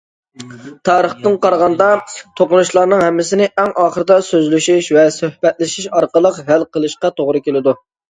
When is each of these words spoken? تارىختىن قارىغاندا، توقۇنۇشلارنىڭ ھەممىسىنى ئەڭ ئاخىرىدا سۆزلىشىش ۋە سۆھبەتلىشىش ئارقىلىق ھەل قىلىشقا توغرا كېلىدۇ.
تارىختىن 0.89 1.35
قارىغاندا، 1.41 1.89
توقۇنۇشلارنىڭ 2.39 3.03
ھەممىسىنى 3.07 3.47
ئەڭ 3.63 3.69
ئاخىرىدا 3.83 4.17
سۆزلىشىش 4.29 4.89
ۋە 4.97 5.03
سۆھبەتلىشىش 5.19 5.87
ئارقىلىق 5.99 6.41
ھەل 6.49 6.67
قىلىشقا 6.79 7.13
توغرا 7.21 7.43
كېلىدۇ. 7.49 7.77